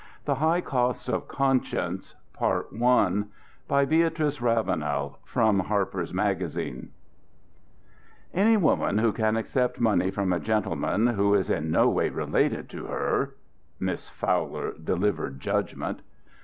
[0.25, 2.15] THE HIGH COST OF CONSCIENCE
[3.67, 6.89] BY BEATRICE RAVENEL From Harper's Magazine
[8.33, 12.67] "Any woman who can accept money from a gentleman who is in no way related
[12.69, 13.35] to her"
[13.79, 16.01] Miss Fowler delivered judgment.